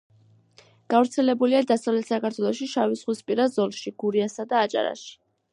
[0.93, 5.17] გავრცელებულია დასავლეთ საქართველოს შავიზღვისპირა ზოლში, გურიასა და აჭარაში.